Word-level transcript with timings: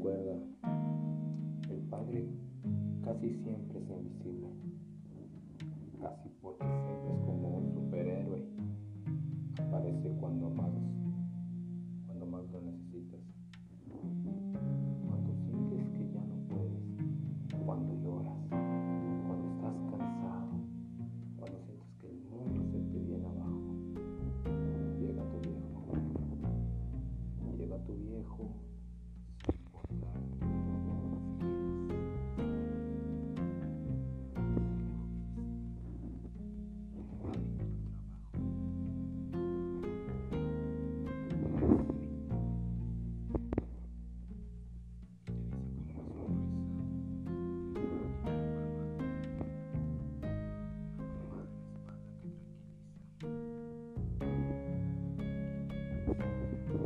Recuerda, 0.00 0.32
el 1.68 1.80
Padre 1.90 2.26
casi 3.04 3.34
siempre 3.42 3.80
es 3.80 3.90
invisible, 3.90 4.48
casi 6.00 6.30
porque 6.40 6.64
siempre 6.64 6.99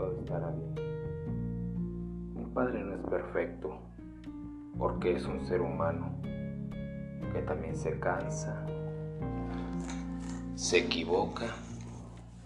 todo 0.00 0.18
estará 0.18 0.50
bien. 0.50 0.74
Mi 2.34 2.44
padre 2.54 2.82
no 2.82 2.94
es 2.94 3.00
perfecto 3.02 3.78
porque 4.78 5.16
es 5.16 5.26
un 5.26 5.44
ser 5.46 5.60
humano 5.60 6.12
que 7.32 7.42
también 7.42 7.76
se 7.76 7.98
cansa, 8.00 8.64
se 10.54 10.78
equivoca, 10.78 11.48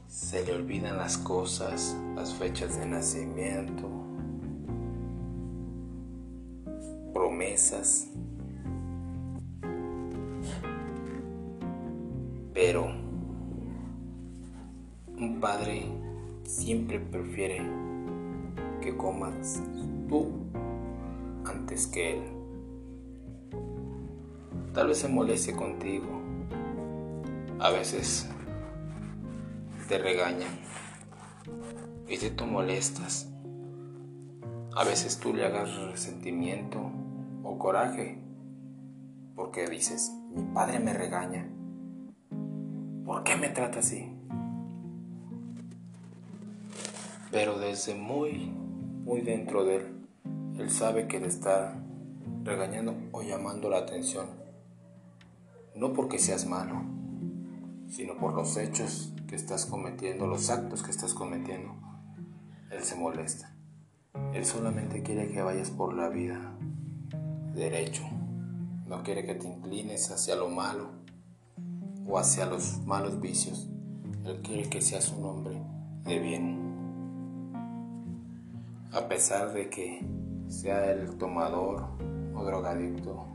se 0.08 0.44
le 0.44 0.55
olvidan 0.55 0.97
las 0.97 1.16
cosas, 1.16 1.97
las 2.16 2.34
fechas 2.34 2.77
de 2.78 2.86
nacimiento, 2.86 3.88
promesas. 7.12 8.10
Pero 12.52 12.86
un 15.16 15.38
padre 15.41 16.03
siempre 16.45 17.00
prefiere 17.00 17.61
que 18.81 18.97
comas 18.97 19.62
tú 20.09 20.31
antes 21.45 21.87
que 21.87 22.12
él. 22.12 22.23
Tal 24.72 24.89
vez 24.89 24.98
se 24.98 25.09
moleste 25.09 25.55
contigo. 25.55 26.06
A 27.61 27.70
veces 27.70 28.28
te 29.89 29.98
regañan 29.98 30.50
y 32.09 32.19
te 32.19 32.31
tú 32.31 32.47
molestas. 32.47 33.31
A 34.77 34.84
veces 34.84 35.19
tú 35.19 35.33
le 35.33 35.47
hagas 35.47 35.75
resentimiento 35.91 36.81
o 37.42 37.59
coraje 37.59 38.19
porque 39.37 39.67
dices, 39.69 40.12
mi 40.34 40.42
padre 40.53 40.81
me 40.81 40.92
regaña. 40.92 41.49
¿Por 43.05 43.22
qué 43.22 43.37
me 43.37 43.49
trata 43.49 43.81
así? 43.81 44.13
Pero 47.34 47.59
desde 47.59 47.97
muy, 47.97 48.53
muy 49.05 49.21
dentro 49.21 49.65
de 49.65 49.78
él, 49.78 50.06
él 50.56 50.71
sabe 50.71 51.09
que 51.09 51.19
le 51.19 51.27
está 51.27 51.77
regañando 52.45 52.95
o 53.11 53.22
llamando 53.22 53.69
la 53.69 53.78
atención. 53.78 54.28
No 55.75 55.93
porque 55.94 56.21
seas 56.21 56.47
malo, 56.47 56.81
sino 57.89 58.17
por 58.19 58.34
los 58.34 58.56
hechos 58.56 59.12
que 59.27 59.34
estás 59.34 59.67
cometiendo, 59.67 60.28
los 60.28 60.49
actos 60.49 60.84
que 60.84 60.93
estás 60.93 61.12
cometiendo. 61.12 61.75
Él 62.71 62.84
se 62.84 62.94
molesta. 62.94 63.53
Él 64.33 64.44
solamente 64.44 65.03
quiere 65.03 65.28
que 65.28 65.43
vayas 65.43 65.73
por 65.73 65.93
la 65.93 66.11
vida 66.11 66.56
derecho. 67.53 68.05
No 68.87 69.03
quiere 69.03 69.27
que 69.27 69.34
te 69.34 69.49
inclines 69.49 70.09
hacia 70.12 70.37
lo 70.37 70.50
malo 70.50 70.91
o 72.06 72.17
hacia 72.17 72.47
los 72.47 72.87
malos 72.87 73.21
vicios. 73.21 73.69
Él 74.25 74.41
quiere 74.41 74.71
que 74.71 74.81
seas 74.81 75.11
un 75.11 75.25
hombre 75.25 75.61
de 76.05 76.21
bien. 76.21 76.63
A 78.94 79.09
pesar 79.09 79.53
de 79.53 79.69
que 79.69 80.06
sea 80.47 80.93
el 80.93 81.19
tomador 81.19 81.88
o 82.32 82.44
drogadicto, 82.44 83.27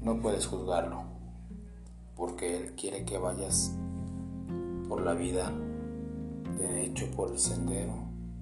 no 0.00 0.20
puedes 0.20 0.46
juzgarlo, 0.46 1.02
porque 2.16 2.56
Él 2.56 2.72
quiere 2.74 3.04
que 3.04 3.18
vayas 3.18 3.76
por 4.88 5.02
la 5.02 5.12
vida 5.12 5.52
derecho 6.58 7.10
por 7.14 7.30
el 7.30 7.38
sendero 7.38 7.92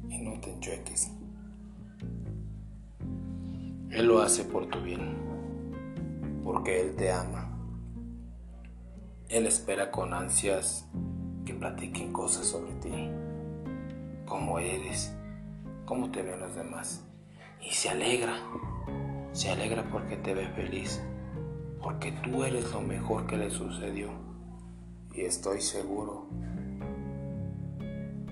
y 0.08 0.18
no 0.18 0.38
te 0.40 0.52
enchueques. 0.52 1.10
Él 3.90 4.06
lo 4.06 4.20
hace 4.20 4.44
por 4.44 4.66
tu 4.68 4.80
bien, 4.80 5.16
porque 6.44 6.82
Él 6.82 6.94
te 6.94 7.10
ama. 7.10 7.50
Él 9.28 9.46
espera 9.46 9.90
con 9.90 10.14
ansias 10.14 10.86
que 11.44 11.52
platiquen 11.52 12.12
cosas 12.12 12.46
sobre 12.46 12.74
ti, 12.74 13.10
cómo 14.24 14.60
eres, 14.60 15.12
cómo 15.86 16.10
te 16.10 16.22
ven 16.22 16.40
los 16.40 16.54
demás. 16.54 17.02
Y 17.62 17.70
se 17.70 17.88
alegra, 17.88 18.36
se 19.32 19.50
alegra 19.50 19.88
porque 19.90 20.16
te 20.16 20.34
ve 20.34 20.46
feliz, 20.48 21.00
porque 21.82 22.12
tú 22.12 22.44
eres 22.44 22.70
lo 22.72 22.82
mejor 22.82 23.26
que 23.26 23.38
le 23.38 23.48
sucedió. 23.48 24.10
Y 25.14 25.22
estoy 25.22 25.62
seguro 25.62 26.26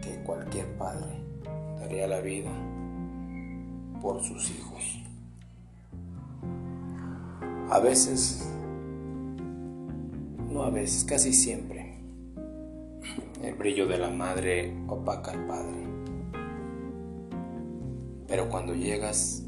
que 0.03 0.23
cualquier 0.25 0.67
padre 0.77 1.25
daría 1.79 2.07
la 2.07 2.21
vida 2.21 2.51
por 4.03 4.23
sus 4.23 4.51
hijos. 4.51 5.01
A 7.71 7.79
veces, 7.79 8.47
no 10.51 10.65
a 10.65 10.71
veces, 10.71 11.05
casi 11.05 11.33
siempre, 11.33 11.99
el 13.43 13.55
brillo 13.55 13.87
de 13.87 13.99
la 13.99 14.11
madre 14.11 14.77
opaca 14.87 15.33
al 15.33 15.47
padre. 15.47 15.94
Pero 18.34 18.49
cuando 18.49 18.75
llegas 18.75 19.45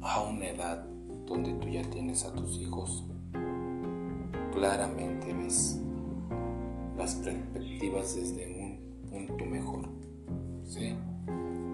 a 0.00 0.22
una 0.22 0.46
edad 0.46 0.82
donde 1.26 1.52
tú 1.52 1.68
ya 1.68 1.82
tienes 1.90 2.24
a 2.24 2.32
tus 2.32 2.56
hijos, 2.56 3.04
claramente 4.54 5.34
ves 5.34 5.78
las 6.96 7.16
perspectivas 7.16 8.16
desde 8.16 8.46
un 8.46 9.10
punto 9.10 9.44
mejor. 9.44 9.90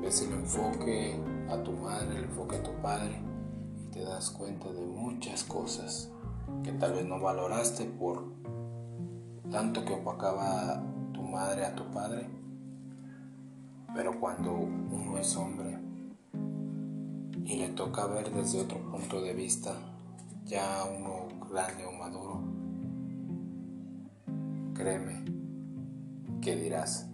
Ves 0.03 0.22
el 0.22 0.32
enfoque 0.32 1.15
a 1.49 1.62
tu 1.62 1.71
madre, 1.71 2.19
el 2.19 2.25
enfoque 2.25 2.56
a 2.56 2.62
tu 2.65 2.72
padre 2.82 3.16
y 3.81 3.87
te 3.93 4.00
das 4.00 4.31
cuenta 4.31 4.72
de 4.72 4.84
muchas 4.84 5.44
cosas 5.44 6.10
que 6.65 6.72
tal 6.72 6.94
vez 6.94 7.06
no 7.06 7.21
valoraste 7.21 7.84
por 7.84 8.25
tanto 9.53 9.84
que 9.84 9.93
opacaba 9.94 10.82
tu 11.12 11.22
madre 11.22 11.65
a 11.65 11.76
tu 11.76 11.88
padre. 11.93 12.28
Pero 13.94 14.19
cuando 14.19 14.53
uno 14.53 15.16
es 15.16 15.37
hombre 15.37 15.86
y 17.46 17.54
le 17.58 17.69
toca 17.69 18.06
ver 18.06 18.32
desde 18.32 18.60
otro 18.60 18.78
punto 18.90 19.22
de 19.22 19.32
vista, 19.32 19.72
ya 20.44 20.84
uno 20.84 21.28
grande 21.48 21.84
o 21.87 21.93
maduro, 21.93 22.43
créeme 24.75 25.25
que 26.43 26.56
dirás, 26.56 27.08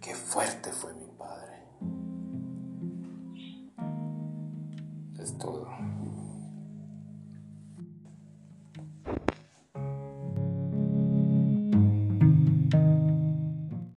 qué 0.00 0.14
fuerte 0.14 0.72
fue 0.72 0.94
mi 0.94 1.06
padre. 1.18 1.66
Es 5.18 5.36
todo. 5.36 5.68